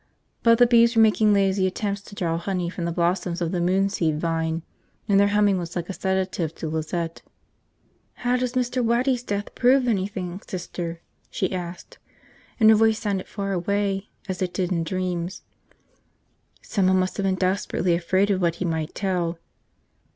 [0.41, 3.61] But the bees were making lazy attempts to draw honey from the blossoms of the
[3.61, 4.63] moonseed vine
[5.07, 7.21] and their humming was like a sedative to Lizette.
[8.25, 8.83] "How does Mr.
[8.83, 11.99] Waddy's death prove anything, Sister?" she asked,
[12.59, 15.43] and her voice sounded far away, as it did in dreams.
[16.63, 19.37] "Someone must have been desperately afraid of what he might tell."